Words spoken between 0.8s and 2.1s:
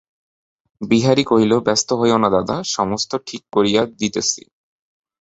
বিহারী কহিল, ব্যস্ত